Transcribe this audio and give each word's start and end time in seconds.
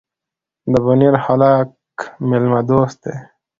ده 0.71 0.79
بونیر 0.85 1.15
هلک 1.25 1.69
میلمه 2.29 2.59
دوست 2.69 2.97
دي. 3.03 3.15